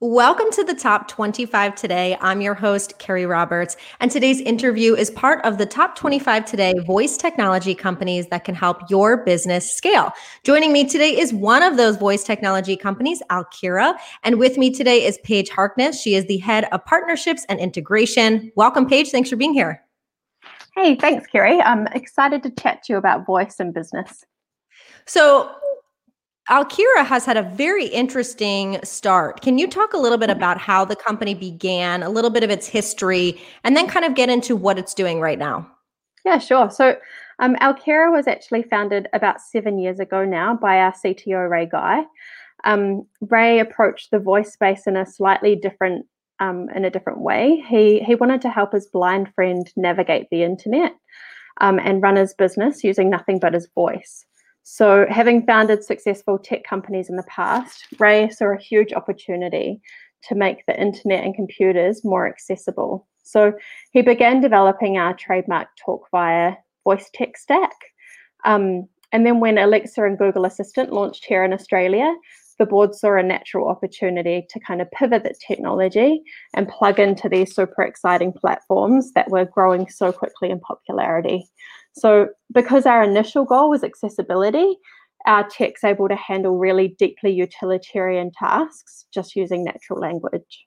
Welcome 0.00 0.50
to 0.52 0.62
the 0.62 0.74
Top 0.74 1.08
25 1.08 1.74
Today. 1.74 2.18
I'm 2.20 2.42
your 2.42 2.52
host, 2.52 2.98
Carrie 2.98 3.24
Roberts, 3.24 3.78
and 3.98 4.10
today's 4.10 4.42
interview 4.42 4.94
is 4.94 5.10
part 5.10 5.42
of 5.42 5.56
the 5.56 5.64
Top 5.64 5.96
25 5.96 6.44
Today 6.44 6.74
voice 6.86 7.16
technology 7.16 7.74
companies 7.74 8.26
that 8.26 8.44
can 8.44 8.54
help 8.54 8.90
your 8.90 9.24
business 9.24 9.74
scale. 9.74 10.12
Joining 10.44 10.70
me 10.70 10.84
today 10.86 11.18
is 11.18 11.32
one 11.32 11.62
of 11.62 11.78
those 11.78 11.96
voice 11.96 12.24
technology 12.24 12.76
companies, 12.76 13.22
Alkira, 13.30 13.94
and 14.22 14.38
with 14.38 14.58
me 14.58 14.70
today 14.70 15.02
is 15.02 15.16
Paige 15.24 15.48
Harkness. 15.48 15.98
She 15.98 16.14
is 16.14 16.26
the 16.26 16.36
head 16.36 16.68
of 16.72 16.84
partnerships 16.84 17.46
and 17.48 17.58
integration. 17.58 18.52
Welcome, 18.54 18.86
Paige. 18.86 19.08
Thanks 19.08 19.30
for 19.30 19.36
being 19.36 19.54
here. 19.54 19.82
Hey, 20.74 20.96
thanks, 20.96 21.26
Carrie. 21.26 21.62
I'm 21.62 21.86
excited 21.86 22.42
to 22.42 22.50
chat 22.50 22.82
to 22.82 22.92
you 22.92 22.98
about 22.98 23.24
voice 23.24 23.60
and 23.60 23.72
business. 23.72 24.26
So, 25.06 25.50
Alkira 26.48 27.04
has 27.04 27.24
had 27.24 27.36
a 27.36 27.42
very 27.42 27.86
interesting 27.86 28.78
start. 28.84 29.40
Can 29.40 29.58
you 29.58 29.66
talk 29.66 29.94
a 29.94 29.98
little 29.98 30.18
bit 30.18 30.30
about 30.30 30.58
how 30.58 30.84
the 30.84 30.94
company 30.94 31.34
began, 31.34 32.04
a 32.04 32.08
little 32.08 32.30
bit 32.30 32.44
of 32.44 32.50
its 32.50 32.68
history, 32.68 33.40
and 33.64 33.76
then 33.76 33.88
kind 33.88 34.04
of 34.04 34.14
get 34.14 34.28
into 34.28 34.54
what 34.54 34.78
it's 34.78 34.94
doing 34.94 35.20
right 35.20 35.38
now? 35.38 35.68
Yeah, 36.24 36.38
sure. 36.38 36.70
So, 36.70 36.96
um, 37.40 37.56
Alkira 37.56 38.12
was 38.12 38.28
actually 38.28 38.62
founded 38.62 39.08
about 39.12 39.40
seven 39.40 39.78
years 39.78 39.98
ago 39.98 40.24
now 40.24 40.54
by 40.54 40.78
our 40.78 40.92
CTO, 40.92 41.50
Ray 41.50 41.66
Guy. 41.66 42.04
Um, 42.64 43.06
Ray 43.20 43.58
approached 43.58 44.12
the 44.12 44.18
voice 44.20 44.52
space 44.52 44.86
in 44.86 44.96
a 44.96 45.04
slightly 45.04 45.56
different 45.56 46.06
um, 46.38 46.68
in 46.74 46.84
a 46.84 46.90
different 46.90 47.20
way. 47.20 47.64
He 47.66 48.00
he 48.00 48.14
wanted 48.14 48.42
to 48.42 48.50
help 48.50 48.72
his 48.72 48.86
blind 48.86 49.32
friend 49.34 49.70
navigate 49.76 50.28
the 50.30 50.44
internet 50.44 50.94
um, 51.60 51.78
and 51.78 52.02
run 52.02 52.16
his 52.16 52.34
business 52.34 52.84
using 52.84 53.10
nothing 53.10 53.38
but 53.38 53.54
his 53.54 53.68
voice. 53.74 54.24
So, 54.68 55.06
having 55.08 55.46
founded 55.46 55.84
successful 55.84 56.40
tech 56.40 56.64
companies 56.64 57.08
in 57.08 57.14
the 57.14 57.22
past, 57.28 57.86
Ray 58.00 58.28
saw 58.30 58.46
a 58.46 58.60
huge 58.60 58.92
opportunity 58.92 59.80
to 60.24 60.34
make 60.34 60.66
the 60.66 60.78
internet 60.78 61.22
and 61.22 61.36
computers 61.36 62.04
more 62.04 62.26
accessible. 62.26 63.06
So, 63.22 63.52
he 63.92 64.02
began 64.02 64.40
developing 64.40 64.98
our 64.98 65.14
trademark 65.14 65.68
TalkVia 65.86 66.56
voice 66.82 67.08
tech 67.14 67.36
stack. 67.36 67.76
Um, 68.44 68.88
and 69.12 69.24
then, 69.24 69.38
when 69.38 69.56
Alexa 69.56 70.02
and 70.02 70.18
Google 70.18 70.44
Assistant 70.44 70.92
launched 70.92 71.26
here 71.26 71.44
in 71.44 71.52
Australia, 71.52 72.12
the 72.58 72.66
board 72.66 72.92
saw 72.92 73.14
a 73.16 73.22
natural 73.22 73.68
opportunity 73.68 74.48
to 74.50 74.58
kind 74.58 74.82
of 74.82 74.90
pivot 74.90 75.22
the 75.22 75.34
technology 75.46 76.22
and 76.54 76.66
plug 76.66 76.98
into 76.98 77.28
these 77.28 77.54
super 77.54 77.82
exciting 77.82 78.32
platforms 78.32 79.12
that 79.12 79.30
were 79.30 79.44
growing 79.44 79.88
so 79.88 80.10
quickly 80.10 80.50
in 80.50 80.58
popularity. 80.58 81.48
So, 81.96 82.28
because 82.52 82.86
our 82.86 83.02
initial 83.02 83.44
goal 83.44 83.70
was 83.70 83.82
accessibility, 83.82 84.76
our 85.26 85.48
tech's 85.48 85.82
able 85.82 86.08
to 86.08 86.16
handle 86.16 86.56
really 86.56 86.94
deeply 86.98 87.32
utilitarian 87.32 88.30
tasks 88.38 89.06
just 89.12 89.34
using 89.34 89.64
natural 89.64 89.98
language. 89.98 90.66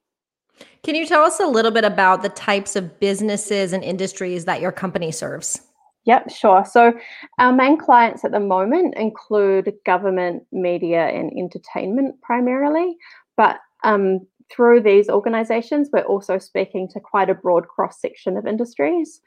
Can 0.84 0.96
you 0.96 1.06
tell 1.06 1.24
us 1.24 1.40
a 1.40 1.46
little 1.46 1.72
bit 1.72 1.86
about 1.86 2.22
the 2.22 2.30
types 2.30 2.76
of 2.76 3.00
businesses 3.00 3.74
and 3.74 3.84
industries 3.84 4.46
that 4.46 4.60
your 4.60 4.72
company 4.72 5.12
serves? 5.12 5.62
Yep, 6.06 6.32
sure. 6.32 6.66
So, 6.66 6.94
our 7.38 7.54
main 7.54 7.78
clients 7.78 8.26
at 8.26 8.32
the 8.32 8.40
moment 8.40 8.96
include 8.96 9.72
government, 9.86 10.44
media, 10.52 11.08
and 11.08 11.32
entertainment 11.38 12.20
primarily. 12.22 12.98
But 13.38 13.60
um, 13.84 14.26
through 14.52 14.82
these 14.82 15.10
organizations, 15.10 15.90
we're 15.94 16.02
also 16.02 16.40
speaking 16.40 16.90
to 16.90 17.00
quite 17.00 17.30
a 17.30 17.36
broad 17.36 17.68
cross 17.68 18.02
section 18.02 18.36
of 18.36 18.48
industries. 18.48 19.22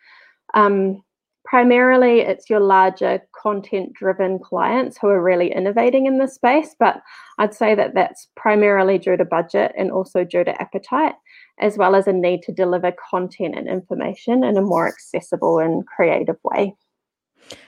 Um, 0.55 1.03
primarily 1.44 2.20
it's 2.20 2.48
your 2.48 2.60
larger 2.60 3.20
content 3.32 3.92
driven 3.92 4.38
clients 4.38 4.96
who 4.98 5.08
are 5.08 5.22
really 5.22 5.52
innovating 5.52 6.06
in 6.06 6.18
this 6.18 6.34
space 6.34 6.74
but 6.78 7.02
i'd 7.38 7.54
say 7.54 7.74
that 7.74 7.94
that's 7.94 8.28
primarily 8.36 8.98
due 8.98 9.16
to 9.16 9.24
budget 9.24 9.72
and 9.76 9.90
also 9.90 10.24
due 10.24 10.44
to 10.44 10.62
appetite 10.62 11.14
as 11.58 11.76
well 11.76 11.94
as 11.94 12.06
a 12.06 12.12
need 12.12 12.42
to 12.42 12.52
deliver 12.52 12.92
content 13.10 13.56
and 13.56 13.68
information 13.68 14.44
in 14.44 14.56
a 14.56 14.62
more 14.62 14.88
accessible 14.88 15.58
and 15.58 15.86
creative 15.86 16.36
way 16.44 16.74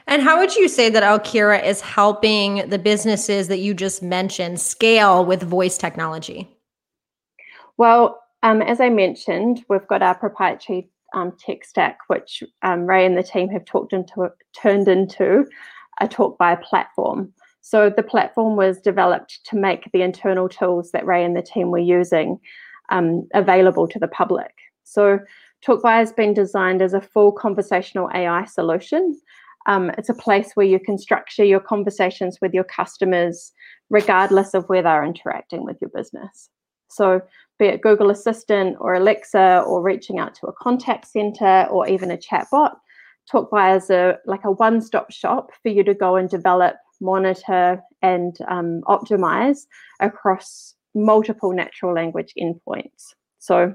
and 0.06 0.22
how 0.22 0.38
would 0.38 0.54
you 0.54 0.68
say 0.68 0.88
that 0.90 1.02
Alkira 1.02 1.62
is 1.64 1.80
helping 1.80 2.68
the 2.68 2.78
businesses 2.78 3.48
that 3.48 3.58
you 3.58 3.74
just 3.74 4.02
mentioned 4.02 4.60
scale 4.60 5.24
with 5.24 5.42
voice 5.42 5.76
technology? 5.76 6.48
Well, 7.76 8.20
um, 8.42 8.62
as 8.62 8.80
I 8.80 8.90
mentioned, 8.90 9.64
we've 9.68 9.86
got 9.86 10.02
our 10.02 10.14
proprietary 10.14 10.90
um, 11.14 11.32
tech 11.38 11.64
stack, 11.64 11.98
which 12.08 12.42
um, 12.62 12.86
Ray 12.86 13.06
and 13.06 13.16
the 13.16 13.22
team 13.22 13.48
have 13.48 13.64
talked 13.64 13.92
into 13.92 14.30
turned 14.60 14.88
into 14.88 15.46
a 16.00 16.08
TalkVia 16.08 16.62
platform. 16.62 17.32
So 17.60 17.88
the 17.88 18.02
platform 18.02 18.56
was 18.56 18.80
developed 18.80 19.40
to 19.46 19.56
make 19.56 19.90
the 19.92 20.02
internal 20.02 20.48
tools 20.48 20.90
that 20.90 21.06
Ray 21.06 21.24
and 21.24 21.34
the 21.34 21.42
team 21.42 21.70
were 21.70 21.78
using 21.78 22.38
um, 22.90 23.26
available 23.32 23.88
to 23.88 23.98
the 23.98 24.08
public. 24.08 24.52
So 24.82 25.20
TalkVia 25.66 25.92
has 25.92 26.12
been 26.12 26.34
designed 26.34 26.82
as 26.82 26.92
a 26.92 27.00
full 27.00 27.32
conversational 27.32 28.10
AI 28.14 28.44
solution. 28.44 29.18
Um, 29.66 29.90
it's 29.96 30.10
a 30.10 30.14
place 30.14 30.50
where 30.54 30.66
you 30.66 30.78
can 30.78 30.98
structure 30.98 31.44
your 31.44 31.60
conversations 31.60 32.38
with 32.42 32.52
your 32.52 32.64
customers 32.64 33.52
regardless 33.88 34.52
of 34.52 34.66
where 34.66 34.82
they're 34.82 35.04
interacting 35.04 35.64
with 35.64 35.78
your 35.80 35.90
business. 35.94 36.50
So 36.88 37.22
be 37.58 37.66
it 37.66 37.82
Google 37.82 38.10
Assistant 38.10 38.76
or 38.80 38.94
Alexa 38.94 39.62
or 39.66 39.82
reaching 39.82 40.18
out 40.18 40.34
to 40.36 40.46
a 40.46 40.52
contact 40.52 41.06
center 41.06 41.66
or 41.70 41.88
even 41.88 42.10
a 42.10 42.16
chatbot. 42.16 42.74
TalkVia 43.32 43.76
is 43.76 43.90
a 43.90 44.18
like 44.26 44.44
a 44.44 44.50
one-stop 44.50 45.10
shop 45.10 45.50
for 45.62 45.68
you 45.68 45.82
to 45.84 45.94
go 45.94 46.16
and 46.16 46.28
develop, 46.28 46.76
monitor, 47.00 47.80
and 48.02 48.36
um, 48.48 48.82
optimize 48.86 49.66
across 50.00 50.74
multiple 50.94 51.52
natural 51.52 51.94
language 51.94 52.34
endpoints. 52.38 53.14
So 53.38 53.74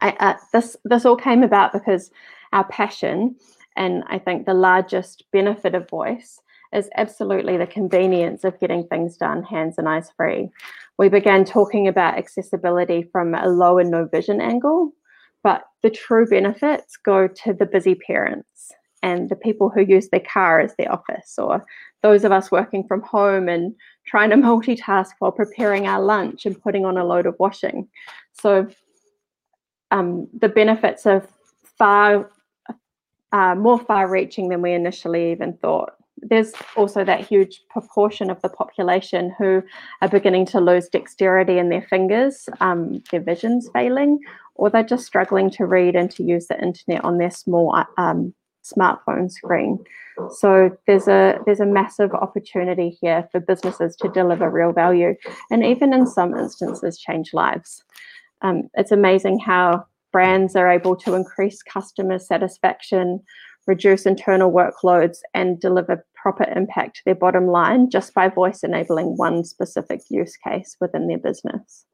I, 0.00 0.10
uh, 0.20 0.34
this 0.52 0.76
this 0.84 1.04
all 1.04 1.16
came 1.16 1.42
about 1.42 1.72
because 1.72 2.10
our 2.52 2.64
passion 2.68 3.36
and 3.76 4.02
I 4.08 4.18
think 4.18 4.44
the 4.44 4.54
largest 4.54 5.24
benefit 5.32 5.74
of 5.74 5.88
voice 5.88 6.40
is 6.72 6.88
absolutely 6.96 7.56
the 7.56 7.66
convenience 7.66 8.44
of 8.44 8.58
getting 8.60 8.86
things 8.86 9.16
done 9.16 9.42
hands 9.42 9.76
and 9.78 9.88
eyes 9.88 10.10
free. 10.16 10.50
We 10.98 11.08
began 11.08 11.44
talking 11.44 11.88
about 11.88 12.18
accessibility 12.18 13.08
from 13.10 13.34
a 13.34 13.48
low 13.48 13.78
and 13.78 13.90
no 13.90 14.06
vision 14.06 14.40
angle, 14.40 14.92
but 15.42 15.64
the 15.82 15.90
true 15.90 16.26
benefits 16.26 16.96
go 16.96 17.28
to 17.28 17.54
the 17.54 17.66
busy 17.66 17.94
parents 17.94 18.72
and 19.02 19.28
the 19.28 19.36
people 19.36 19.70
who 19.70 19.82
use 19.82 20.08
their 20.08 20.20
car 20.20 20.60
as 20.60 20.74
their 20.76 20.92
office, 20.92 21.34
or 21.38 21.64
those 22.02 22.24
of 22.24 22.32
us 22.32 22.50
working 22.50 22.84
from 22.86 23.00
home 23.02 23.48
and 23.48 23.74
trying 24.06 24.30
to 24.30 24.36
multitask 24.48 25.10
while 25.20 25.32
preparing 25.32 25.86
our 25.86 26.02
lunch 26.02 26.46
and 26.46 26.60
putting 26.60 26.84
on 26.84 26.98
a 26.98 27.04
load 27.04 27.26
of 27.26 27.36
washing. 27.38 27.88
So 28.32 28.68
um, 29.90 30.28
the 30.38 30.48
benefits 30.48 31.06
are 31.06 31.26
far 31.78 32.30
uh, 33.32 33.54
more 33.54 33.78
far 33.78 34.08
reaching 34.08 34.48
than 34.48 34.62
we 34.62 34.72
initially 34.72 35.32
even 35.32 35.52
thought 35.58 35.92
there's 36.22 36.52
also 36.76 37.04
that 37.04 37.26
huge 37.26 37.62
proportion 37.68 38.30
of 38.30 38.40
the 38.42 38.48
population 38.48 39.34
who 39.38 39.62
are 40.02 40.08
beginning 40.08 40.46
to 40.46 40.60
lose 40.60 40.88
dexterity 40.88 41.58
in 41.58 41.68
their 41.68 41.82
fingers, 41.82 42.48
um, 42.60 43.02
their 43.10 43.20
vision's 43.20 43.68
failing, 43.72 44.18
or 44.54 44.70
they're 44.70 44.82
just 44.82 45.06
struggling 45.06 45.50
to 45.50 45.66
read 45.66 45.94
and 45.94 46.10
to 46.12 46.22
use 46.22 46.46
the 46.46 46.60
internet 46.62 47.04
on 47.04 47.18
their 47.18 47.30
small 47.30 47.84
um, 47.96 48.34
smartphone 48.64 49.30
screen. 49.30 49.78
So 50.30 50.76
there's 50.86 51.06
a 51.06 51.38
there's 51.46 51.60
a 51.60 51.66
massive 51.66 52.12
opportunity 52.12 52.98
here 53.00 53.28
for 53.30 53.38
businesses 53.40 53.94
to 53.96 54.08
deliver 54.08 54.50
real 54.50 54.72
value, 54.72 55.14
and 55.50 55.64
even 55.64 55.92
in 55.92 56.06
some 56.06 56.36
instances, 56.36 56.98
change 56.98 57.32
lives. 57.32 57.84
Um, 58.42 58.68
it's 58.74 58.92
amazing 58.92 59.38
how 59.38 59.86
brands 60.12 60.56
are 60.56 60.70
able 60.70 60.96
to 60.96 61.14
increase 61.14 61.62
customer 61.62 62.18
satisfaction 62.18 63.20
reduce 63.68 64.06
internal 64.06 64.50
workloads, 64.50 65.18
and 65.34 65.60
deliver 65.60 66.04
proper 66.22 66.44
impact 66.54 66.96
to 66.96 67.02
their 67.04 67.14
bottom 67.14 67.46
line 67.46 67.90
just 67.90 68.14
by 68.14 68.28
voice 68.28 68.62
enabling 68.62 69.16
one 69.16 69.44
specific 69.44 70.00
use 70.10 70.36
case 70.36 70.76
within 70.80 71.08
their 71.08 71.18
business. 71.18 71.84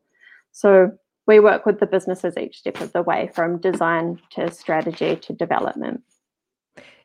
So 0.52 0.93
we 1.26 1.40
work 1.40 1.66
with 1.66 1.81
the 1.81 1.87
businesses 1.87 2.37
each 2.37 2.58
step 2.58 2.81
of 2.81 2.93
the 2.93 3.02
way 3.02 3.31
from 3.34 3.60
design 3.60 4.20
to 4.32 4.50
strategy 4.50 5.16
to 5.16 5.32
development. 5.32 6.02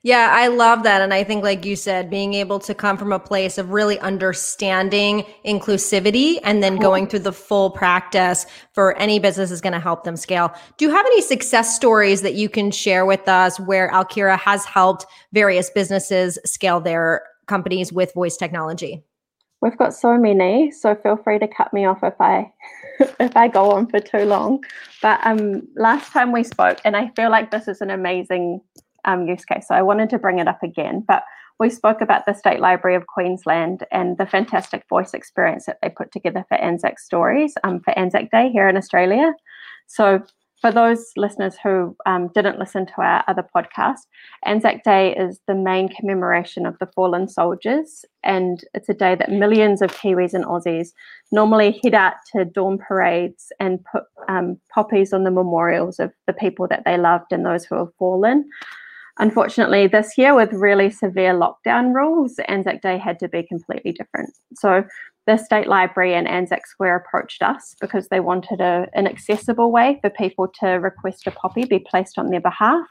Yeah, 0.02 0.30
I 0.32 0.48
love 0.48 0.84
that. 0.84 1.02
And 1.02 1.14
I 1.14 1.26
think, 1.26 1.44
like 1.44 1.66
you 1.66 1.76
said, 1.76 2.10
being 2.10 2.34
able 2.34 2.58
to 2.60 2.74
come 2.74 2.98
from 2.98 3.12
a 3.12 3.20
place 3.20 3.58
of 3.58 3.72
really 3.72 4.00
understanding 4.00 5.26
inclusivity 5.46 6.40
and 6.44 6.64
then 6.64 6.78
going 6.78 7.06
through 7.06 7.20
the 7.20 7.34
full 7.34 7.70
practice 7.70 8.46
for 8.74 8.96
any 8.98 9.20
business 9.20 9.52
is 9.52 9.60
going 9.60 9.74
to 9.74 9.80
help 9.80 10.06
them 10.06 10.16
scale. 10.16 10.54
Do 10.78 10.86
you 10.86 10.92
have 10.92 11.06
any 11.06 11.22
success 11.22 11.76
stories 11.76 12.22
that 12.22 12.36
you 12.36 12.48
can 12.48 12.72
share 12.72 13.06
with 13.06 13.28
us 13.28 13.60
where 13.60 13.92
Alkira 13.92 14.40
has 14.40 14.64
helped 14.64 15.06
various 15.34 15.70
businesses 15.70 16.40
scale 16.46 16.80
their 16.80 17.24
companies 17.48 17.92
with 17.92 18.14
voice 18.14 18.38
technology? 18.38 19.04
We've 19.62 19.78
got 19.78 19.94
so 19.94 20.18
many, 20.18 20.72
so 20.72 20.96
feel 20.96 21.18
free 21.18 21.40
to 21.40 21.48
cut 21.48 21.74
me 21.74 21.84
off 21.84 22.00
if 22.04 22.14
I 22.22 22.50
if 23.20 23.36
I 23.36 23.50
go 23.50 23.72
on 23.72 23.88
for 23.88 24.00
too 24.00 24.24
long. 24.24 24.64
But 25.02 25.20
um, 25.26 25.68
last 25.76 26.14
time 26.14 26.32
we 26.32 26.46
spoke, 26.46 26.80
and 26.86 26.96
I 26.96 27.10
feel 27.18 27.30
like 27.30 27.52
this 27.52 27.68
is 27.68 27.82
an 27.82 27.90
amazing 27.90 28.62
um, 29.06 29.28
use 29.28 29.46
case. 29.46 29.68
So 29.68 29.76
I 29.76 29.82
wanted 29.82 30.10
to 30.12 30.20
bring 30.20 30.40
it 30.40 30.48
up 30.48 30.64
again. 30.64 31.04
But 31.08 31.24
we 31.60 31.70
spoke 31.70 32.00
about 32.00 32.26
the 32.26 32.34
State 32.34 32.62
Library 32.62 32.96
of 32.96 33.08
Queensland 33.08 33.86
and 33.92 34.18
the 34.18 34.26
fantastic 34.26 34.88
voice 34.88 35.14
experience 35.14 35.66
that 35.66 35.80
they 35.82 35.90
put 35.90 36.12
together 36.12 36.46
for 36.48 36.56
Anzac 36.56 37.00
Stories 37.00 37.54
um, 37.64 37.82
for 37.82 37.98
Anzac 38.00 38.32
Day 38.32 38.50
here 38.50 38.70
in 38.70 38.78
Australia. 38.78 39.34
So 39.88 40.24
for 40.62 40.72
those 40.72 41.12
listeners 41.16 41.56
who 41.62 41.96
um, 42.06 42.30
didn't 42.34 42.60
listen 42.60 42.86
to 42.86 42.94
our 42.98 43.24
other 43.28 43.46
podcast, 43.56 44.00
Anzac 44.46 44.84
Day 44.84 45.16
is 45.16 45.40
the 45.48 45.56
main 45.56 45.88
commemoration 45.90 46.66
of 46.66 46.78
the 46.80 46.88
fallen 46.88 47.28
soldiers, 47.28 48.04
and 48.24 48.64
it's 48.74 48.90
a 48.90 48.94
day 48.94 49.16
that 49.16 49.32
millions 49.32 49.82
of 49.82 49.92
Kiwis 49.92 50.34
and 50.34 50.46
Aussies 50.46 50.90
normally 51.32 51.80
head 51.82 51.94
out 51.94 52.16
to 52.34 52.44
dawn 52.44 52.78
parades 52.78 53.52
and 53.60 53.84
put 53.90 54.04
um, 54.28 54.60
poppies 54.74 55.14
on 55.14 55.24
the 55.24 55.32
memorials 55.32 56.00
of 56.00 56.12
the 56.28 56.34
people 56.34 56.68
that 56.68 56.84
they 56.86 56.98
loved 56.98 57.32
and 57.32 57.46
those 57.46 57.64
who 57.64 57.76
have 57.76 57.94
fallen. 57.98 58.50
Unfortunately, 59.20 59.86
this 59.86 60.18
year 60.18 60.34
with 60.34 60.54
really 60.54 60.90
severe 60.90 61.34
lockdown 61.34 61.94
rules, 61.94 62.40
Anzac 62.48 62.82
Day 62.82 62.98
had 62.98 63.20
to 63.20 63.28
be 63.28 63.44
completely 63.44 63.92
different. 63.92 64.34
So 64.56 64.86
the 65.28 65.36
State 65.36 65.68
Library 65.68 66.16
and 66.16 66.28
Anzac 66.28 66.66
Square 66.66 66.96
approached 66.96 67.44
us 67.44 67.76
because 67.82 68.08
they 68.08 68.22
wanted 68.22 68.62
a, 68.62 68.88
an 68.94 69.08
accessible 69.08 69.72
way 69.72 70.00
for 70.02 70.10
people 70.10 70.48
to 70.62 70.68
request 70.68 71.28
a 71.28 71.32
poppy 71.32 71.66
be 71.66 71.80
placed 71.80 72.18
on 72.18 72.30
their 72.30 72.40
behalf, 72.40 72.88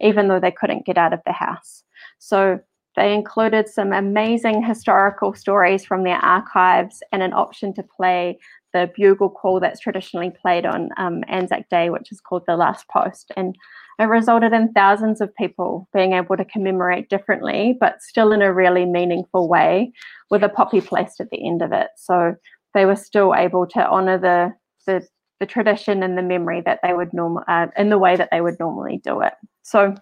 even 0.00 0.28
though 0.28 0.40
they 0.40 0.52
couldn't 0.52 0.86
get 0.86 0.96
out 0.96 1.12
of 1.12 1.20
the 1.26 1.32
house. 1.32 1.82
So 2.18 2.60
they 2.94 3.12
included 3.12 3.68
some 3.68 3.92
amazing 3.92 4.64
historical 4.64 5.34
stories 5.34 5.84
from 5.84 6.04
their 6.04 6.18
archives 6.18 7.02
and 7.10 7.22
an 7.22 7.32
option 7.32 7.74
to 7.74 7.82
play 7.82 8.38
the 8.72 8.90
bugle 8.96 9.30
call 9.30 9.60
that's 9.60 9.80
traditionally 9.80 10.30
played 10.30 10.66
on 10.66 10.90
um, 10.96 11.22
Anzac 11.28 11.68
Day, 11.68 11.90
which 11.90 12.10
is 12.12 12.20
called 12.20 12.44
the 12.46 12.56
Last 12.56 12.86
Post. 12.88 13.32
And 13.36 13.56
it 13.98 14.04
resulted 14.04 14.52
in 14.52 14.72
thousands 14.72 15.20
of 15.20 15.34
people 15.36 15.88
being 15.92 16.12
able 16.12 16.36
to 16.36 16.44
commemorate 16.44 17.08
differently, 17.08 17.76
but 17.78 18.02
still 18.02 18.32
in 18.32 18.42
a 18.42 18.52
really 18.52 18.84
meaningful 18.84 19.48
way 19.48 19.92
with 20.30 20.42
a 20.42 20.48
poppy 20.48 20.80
placed 20.80 21.20
at 21.20 21.30
the 21.30 21.46
end 21.46 21.62
of 21.62 21.72
it. 21.72 21.88
So 21.96 22.34
they 22.74 22.86
were 22.86 22.96
still 22.96 23.34
able 23.34 23.66
to 23.68 23.86
honor 23.86 24.18
the, 24.18 24.54
the, 24.86 25.06
the 25.40 25.46
tradition 25.46 26.02
and 26.02 26.16
the 26.16 26.22
memory 26.22 26.62
that 26.62 26.80
they 26.82 26.94
would 26.94 27.12
normal 27.12 27.44
uh, 27.48 27.66
in 27.76 27.90
the 27.90 27.98
way 27.98 28.16
that 28.16 28.30
they 28.32 28.40
would 28.40 28.58
normally 28.58 29.00
do 29.04 29.20
it. 29.20 29.34
So 29.62 29.94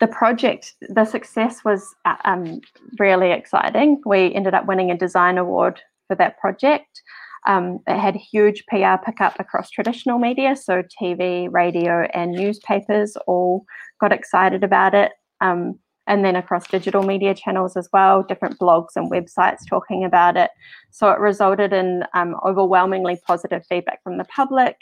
the 0.00 0.06
project, 0.06 0.74
the 0.80 1.04
success 1.04 1.64
was 1.64 1.94
uh, 2.04 2.16
um, 2.24 2.60
really 2.98 3.32
exciting. 3.32 4.02
We 4.04 4.34
ended 4.34 4.54
up 4.54 4.66
winning 4.66 4.90
a 4.90 4.96
design 4.96 5.38
award 5.38 5.80
for 6.08 6.16
that 6.16 6.38
project. 6.38 7.02
Um, 7.46 7.80
it 7.86 7.98
had 7.98 8.16
huge 8.16 8.64
PR 8.66 8.96
pickup 9.04 9.38
across 9.38 9.70
traditional 9.70 10.18
media, 10.18 10.56
so 10.56 10.82
TV, 11.00 11.48
radio, 11.50 12.08
and 12.12 12.32
newspapers 12.32 13.16
all 13.26 13.64
got 14.00 14.12
excited 14.12 14.64
about 14.64 14.94
it. 14.94 15.12
Um, 15.40 15.78
and 16.08 16.24
then 16.24 16.36
across 16.36 16.68
digital 16.68 17.02
media 17.02 17.34
channels 17.34 17.76
as 17.76 17.88
well, 17.92 18.22
different 18.22 18.58
blogs 18.60 18.90
and 18.94 19.10
websites 19.10 19.68
talking 19.68 20.04
about 20.04 20.36
it. 20.36 20.50
So 20.90 21.10
it 21.10 21.18
resulted 21.18 21.72
in 21.72 22.04
um, 22.14 22.36
overwhelmingly 22.44 23.18
positive 23.26 23.64
feedback 23.68 24.02
from 24.04 24.16
the 24.16 24.24
public, 24.24 24.76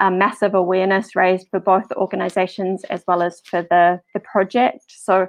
massive 0.00 0.54
awareness 0.54 1.16
raised 1.16 1.48
for 1.50 1.60
both 1.60 1.88
the 1.88 1.96
organisations 1.96 2.84
as 2.84 3.02
well 3.06 3.22
as 3.22 3.40
for 3.44 3.62
the, 3.62 4.00
the 4.12 4.20
project. 4.20 4.84
So 4.88 5.28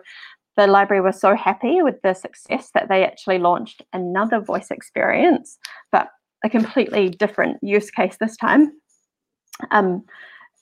the 0.57 0.67
library 0.67 1.01
was 1.01 1.21
so 1.21 1.35
happy 1.35 1.81
with 1.81 2.01
the 2.01 2.13
success 2.13 2.71
that 2.73 2.89
they 2.89 3.05
actually 3.05 3.37
launched 3.37 3.83
another 3.93 4.39
voice 4.39 4.71
experience, 4.71 5.57
but 5.91 6.09
a 6.43 6.49
completely 6.49 7.09
different 7.09 7.57
use 7.61 7.89
case 7.91 8.17
this 8.19 8.37
time. 8.37 8.71
Um, 9.71 10.03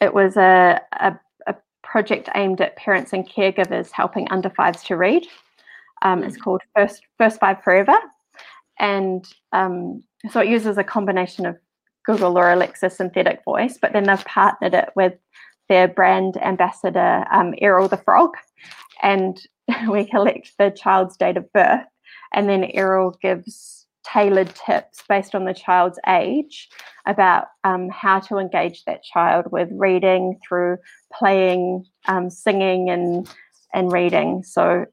it 0.02 0.14
was 0.14 0.38
a, 0.38 0.80
a, 0.94 1.18
a, 1.48 1.56
project 1.84 2.30
aimed 2.36 2.60
at 2.62 2.76
parents 2.76 3.14
and 3.14 3.30
caregivers 3.30 3.92
helping 3.92 4.28
under 4.32 4.50
fives 4.50 4.84
to 4.84 4.98
read. 4.98 5.28
Um, 6.02 6.24
it's 6.24 6.38
called 6.38 6.62
First 6.76 7.04
First 7.18 7.40
Five 7.40 7.64
Forever, 7.64 7.96
and 8.80 9.26
um, 9.52 10.04
so 10.32 10.40
it 10.40 10.50
uses 10.50 10.78
a 10.78 10.84
combination 10.84 11.46
of 11.46 11.58
Google 12.06 12.38
or 12.38 12.52
Alexa 12.52 12.90
synthetic 12.90 13.44
voice, 13.44 13.78
but 13.82 13.94
then 13.94 14.04
they've 14.04 14.26
partnered 14.26 14.74
it 14.74 14.90
with 14.96 15.14
their 15.70 15.88
brand 15.88 16.38
ambassador 16.38 17.26
um, 17.32 17.54
Errol 17.60 17.88
the 17.88 17.98
Frog, 17.98 18.32
and 19.02 19.42
we 19.90 20.06
collect 20.06 20.52
the 20.60 20.72
child's 20.72 21.18
date 21.18 21.38
of 21.38 21.52
birth, 21.54 21.86
and 22.34 22.50
then 22.50 22.66
Errol 22.74 23.18
gives 23.22 23.85
tailored 24.06 24.54
tips 24.56 25.04
based 25.10 25.36
on 25.36 25.46
the 25.46 25.54
child's 25.54 26.00
age 26.08 26.70
about 27.06 27.48
um, 27.64 27.90
how 27.90 28.20
to 28.20 28.38
engage 28.38 28.84
that 28.86 29.04
child 29.04 29.46
with 29.52 29.70
reading 29.72 30.40
through 30.48 30.78
playing, 31.14 31.86
um, 32.08 32.30
singing, 32.30 32.90
and 32.90 33.30
and 33.74 33.92
reading. 33.92 34.44
So 34.44 34.86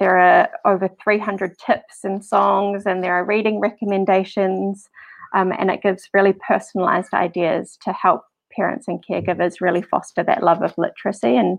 there 0.00 0.18
are 0.18 0.48
over 0.64 0.88
300 1.02 1.56
tips 1.58 2.04
and 2.04 2.24
songs, 2.24 2.84
and 2.86 3.02
there 3.02 3.14
are 3.14 3.24
reading 3.24 3.60
recommendations, 3.60 4.88
um, 5.34 5.52
and 5.52 5.70
it 5.70 5.82
gives 5.82 6.08
really 6.12 6.32
personalized 6.32 7.14
ideas 7.14 7.78
to 7.84 7.92
help 7.92 8.22
parents 8.50 8.88
and 8.88 9.04
caregivers 9.04 9.60
really 9.60 9.82
foster 9.82 10.22
that 10.22 10.42
love 10.42 10.62
of 10.62 10.74
literacy 10.78 11.36
and 11.36 11.58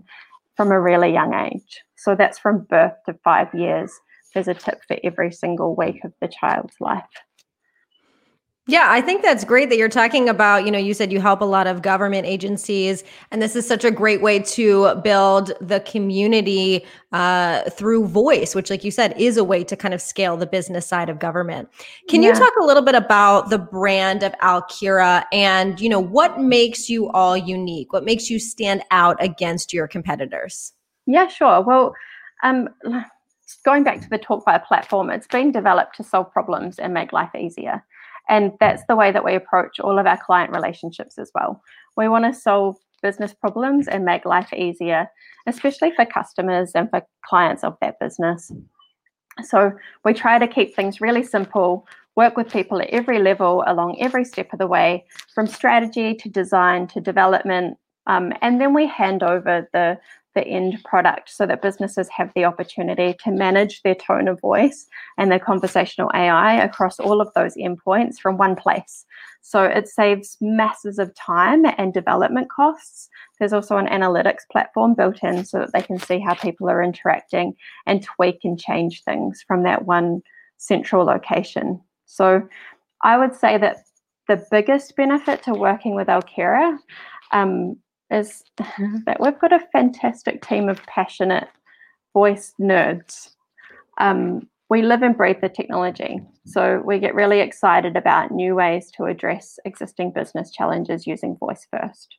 from 0.56 0.72
a 0.72 0.80
really 0.80 1.12
young 1.12 1.34
age. 1.34 1.82
So 1.96 2.14
that's 2.14 2.38
from 2.38 2.64
birth 2.64 2.94
to 3.06 3.14
five 3.22 3.52
years 3.54 3.92
there's 4.36 4.48
a 4.48 4.54
tip 4.54 4.80
for 4.86 4.98
every 5.02 5.32
single 5.32 5.74
week 5.74 6.04
of 6.04 6.12
the 6.20 6.28
child's 6.28 6.74
life. 6.78 7.02
Yeah, 8.68 8.86
I 8.90 9.00
think 9.00 9.22
that's 9.22 9.44
great 9.44 9.70
that 9.70 9.78
you're 9.78 9.88
talking 9.88 10.28
about, 10.28 10.64
you 10.66 10.72
know, 10.72 10.78
you 10.78 10.92
said 10.92 11.12
you 11.12 11.20
help 11.20 11.40
a 11.40 11.44
lot 11.44 11.68
of 11.68 11.82
government 11.82 12.26
agencies, 12.26 13.04
and 13.30 13.40
this 13.40 13.54
is 13.54 13.66
such 13.66 13.84
a 13.84 13.92
great 13.92 14.20
way 14.20 14.40
to 14.40 14.96
build 14.96 15.52
the 15.60 15.78
community 15.80 16.84
uh, 17.12 17.62
through 17.70 18.08
voice, 18.08 18.56
which, 18.56 18.68
like 18.68 18.82
you 18.82 18.90
said, 18.90 19.14
is 19.16 19.36
a 19.36 19.44
way 19.44 19.62
to 19.62 19.76
kind 19.76 19.94
of 19.94 20.02
scale 20.02 20.36
the 20.36 20.48
business 20.48 20.84
side 20.84 21.08
of 21.08 21.20
government. 21.20 21.68
Can 22.08 22.22
yeah. 22.24 22.30
you 22.30 22.34
talk 22.34 22.52
a 22.60 22.64
little 22.64 22.82
bit 22.82 22.96
about 22.96 23.50
the 23.50 23.58
brand 23.58 24.24
of 24.24 24.32
Alkira 24.42 25.24
and, 25.32 25.80
you 25.80 25.88
know, 25.88 26.00
what 26.00 26.40
makes 26.40 26.90
you 26.90 27.08
all 27.10 27.36
unique? 27.36 27.92
What 27.92 28.04
makes 28.04 28.28
you 28.28 28.40
stand 28.40 28.82
out 28.90 29.16
against 29.22 29.72
your 29.72 29.86
competitors? 29.86 30.72
Yeah, 31.06 31.28
sure. 31.28 31.62
Well, 31.62 31.94
um, 32.42 32.68
going 33.64 33.84
back 33.84 34.00
to 34.00 34.08
the 34.08 34.18
Talkvia 34.18 34.64
platform, 34.66 35.10
it's 35.10 35.26
been 35.26 35.52
developed 35.52 35.96
to 35.96 36.04
solve 36.04 36.32
problems 36.32 36.78
and 36.78 36.92
make 36.92 37.12
life 37.12 37.34
easier. 37.34 37.84
And 38.28 38.52
that's 38.58 38.82
the 38.88 38.96
way 38.96 39.12
that 39.12 39.24
we 39.24 39.34
approach 39.34 39.78
all 39.78 39.98
of 39.98 40.06
our 40.06 40.18
client 40.18 40.52
relationships 40.52 41.18
as 41.18 41.30
well. 41.34 41.62
We 41.96 42.08
want 42.08 42.24
to 42.24 42.38
solve 42.38 42.76
business 43.02 43.32
problems 43.32 43.86
and 43.86 44.04
make 44.04 44.24
life 44.24 44.52
easier, 44.52 45.08
especially 45.46 45.92
for 45.94 46.04
customers 46.04 46.72
and 46.74 46.90
for 46.90 47.02
clients 47.24 47.62
of 47.62 47.76
that 47.80 48.00
business. 48.00 48.50
So 49.44 49.72
we 50.04 50.12
try 50.12 50.38
to 50.38 50.48
keep 50.48 50.74
things 50.74 51.00
really 51.00 51.22
simple, 51.22 51.86
work 52.16 52.36
with 52.36 52.50
people 52.50 52.80
at 52.80 52.90
every 52.90 53.18
level 53.18 53.62
along 53.66 54.00
every 54.00 54.24
step 54.24 54.52
of 54.52 54.58
the 54.58 54.66
way, 54.66 55.04
from 55.34 55.46
strategy 55.46 56.14
to 56.14 56.28
design 56.28 56.86
to 56.88 57.00
development. 57.00 57.76
Um, 58.06 58.32
and 58.40 58.60
then 58.60 58.72
we 58.74 58.86
hand 58.86 59.22
over 59.22 59.68
the 59.72 59.98
the 60.36 60.46
end 60.46 60.78
product 60.84 61.30
so 61.30 61.46
that 61.46 61.62
businesses 61.62 62.08
have 62.10 62.30
the 62.36 62.44
opportunity 62.44 63.16
to 63.24 63.32
manage 63.32 63.82
their 63.82 63.96
tone 63.96 64.28
of 64.28 64.40
voice 64.40 64.86
and 65.18 65.32
their 65.32 65.40
conversational 65.40 66.10
AI 66.14 66.54
across 66.62 67.00
all 67.00 67.20
of 67.20 67.32
those 67.34 67.56
endpoints 67.56 68.18
from 68.18 68.36
one 68.36 68.54
place. 68.54 69.04
So 69.40 69.64
it 69.64 69.88
saves 69.88 70.36
masses 70.40 71.00
of 71.00 71.14
time 71.14 71.64
and 71.78 71.92
development 71.92 72.50
costs. 72.50 73.08
There's 73.38 73.52
also 73.52 73.78
an 73.78 73.86
analytics 73.86 74.42
platform 74.52 74.94
built 74.94 75.24
in 75.24 75.44
so 75.44 75.58
that 75.58 75.72
they 75.72 75.82
can 75.82 75.98
see 75.98 76.20
how 76.20 76.34
people 76.34 76.68
are 76.68 76.82
interacting 76.82 77.54
and 77.86 78.02
tweak 78.02 78.40
and 78.44 78.60
change 78.60 79.02
things 79.02 79.42
from 79.48 79.62
that 79.62 79.86
one 79.86 80.20
central 80.58 81.04
location. 81.04 81.80
So 82.04 82.46
I 83.02 83.18
would 83.18 83.34
say 83.34 83.58
that 83.58 83.78
the 84.28 84.44
biggest 84.50 84.94
benefit 84.96 85.42
to 85.44 85.54
working 85.54 85.94
with 85.94 86.08
Alkira 86.08 86.78
um, 87.32 87.76
is 88.10 88.44
that 89.06 89.20
we've 89.20 89.38
got 89.38 89.52
a 89.52 89.66
fantastic 89.72 90.46
team 90.46 90.68
of 90.68 90.82
passionate 90.86 91.48
voice 92.12 92.54
nerds. 92.60 93.30
Um, 93.98 94.48
we 94.68 94.82
live 94.82 95.02
and 95.02 95.16
breathe 95.16 95.40
the 95.40 95.48
technology. 95.48 96.20
So 96.44 96.82
we 96.84 96.98
get 96.98 97.14
really 97.14 97.40
excited 97.40 97.96
about 97.96 98.32
new 98.32 98.54
ways 98.54 98.90
to 98.96 99.04
address 99.04 99.58
existing 99.64 100.12
business 100.12 100.50
challenges 100.50 101.06
using 101.06 101.36
voice 101.36 101.66
first. 101.70 102.16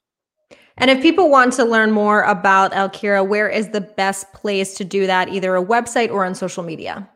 And 0.77 0.91
if 0.91 1.01
people 1.01 1.29
want 1.29 1.53
to 1.53 1.65
learn 1.65 1.91
more 1.91 2.21
about 2.21 2.71
Alkira, 2.71 3.27
where 3.27 3.49
is 3.49 3.69
the 3.69 3.81
best 3.81 4.31
place 4.33 4.75
to 4.75 4.85
do 4.85 5.07
that, 5.07 5.29
either 5.29 5.55
a 5.55 5.65
website 5.65 6.11
or 6.11 6.23
on 6.23 6.35
social 6.35 6.63
media? 6.63 7.09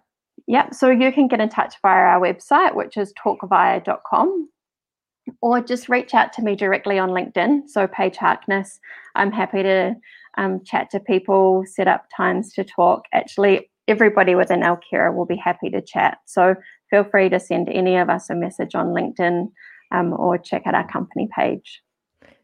Yep. 0.48 0.74
So 0.74 0.90
you 0.90 1.12
can 1.12 1.28
get 1.28 1.40
in 1.40 1.48
touch 1.48 1.76
via 1.82 2.02
our 2.02 2.20
website, 2.20 2.76
which 2.76 2.98
is 2.98 3.14
talkvia.com 3.14 4.50
or 5.42 5.62
just 5.62 5.90
reach 5.90 6.14
out 6.14 6.34
to 6.34 6.42
me 6.42 6.56
directly 6.56 7.00
on 7.00 7.10
LinkedIn. 7.10 7.68
So, 7.68 7.88
Paige 7.88 8.18
Harkness, 8.18 8.80
I'm 9.16 9.32
happy 9.32 9.64
to 9.64 9.96
um, 10.38 10.64
chat 10.64 10.90
to 10.92 11.00
people, 11.00 11.64
set 11.66 11.88
up 11.88 12.06
times 12.16 12.54
to 12.54 12.64
talk. 12.64 13.06
Actually, 13.14 13.70
everybody 13.88 14.36
within 14.36 14.62
Alkira 14.62 15.14
will 15.14 15.26
be 15.26 15.36
happy 15.36 15.70
to 15.70 15.82
chat. 15.82 16.20
So, 16.26 16.56
feel 16.90 17.04
free 17.04 17.30
to 17.30 17.40
send 17.40 17.70
any 17.70 17.98
of 17.98 18.10
us 18.10 18.30
a 18.30 18.36
message 18.36 18.76
on 18.76 18.88
LinkedIn 18.88 19.52
um, 19.92 20.14
or 20.14 20.38
check 20.38 20.64
out 20.66 20.76
our 20.76 20.88
company 20.88 21.30
page. 21.36 21.82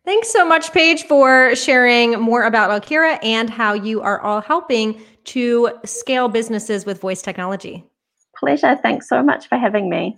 Thanks 0.05 0.31
so 0.31 0.45
much, 0.45 0.71
Paige, 0.71 1.03
for 1.03 1.53
sharing 1.53 2.17
more 2.19 2.43
about 2.43 2.69
Alkira 2.69 3.19
and 3.23 3.49
how 3.49 3.73
you 3.73 4.01
are 4.01 4.21
all 4.21 4.39
helping 4.39 5.01
to 5.25 5.71
scale 5.83 6.29
businesses 6.29 6.85
with 6.85 7.01
voice 7.01 7.21
technology. 7.21 7.83
Pleasure. 8.37 8.79
Thanks 8.81 9.09
so 9.09 9.21
much 9.21 9.47
for 9.47 9.57
having 9.57 9.89
me. 9.89 10.17